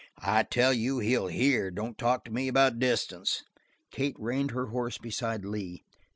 "I 0.17 0.41
tell 0.41 0.73
you 0.73 0.97
he'll 0.97 1.27
hear! 1.27 1.69
Don't 1.69 1.95
talk 1.95 2.25
to 2.25 2.31
me 2.33 2.47
about 2.47 2.79
distance." 2.79 3.43
Kate 3.91 4.15
reined 4.17 4.49
her 4.49 4.69
horse 4.69 4.97
beside 4.97 5.45
Lee. 5.45 5.83